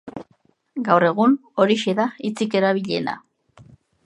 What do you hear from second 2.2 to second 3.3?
hitzik erabiliena.